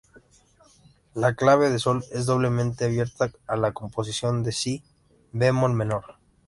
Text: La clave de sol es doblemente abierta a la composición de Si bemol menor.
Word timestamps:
La 1.13 1.35
clave 1.35 1.69
de 1.69 1.77
sol 1.77 2.03
es 2.11 2.25
doblemente 2.25 2.85
abierta 2.85 3.31
a 3.45 3.55
la 3.55 3.71
composición 3.71 4.41
de 4.41 4.51
Si 4.51 4.83
bemol 5.31 5.75
menor. 5.75 6.15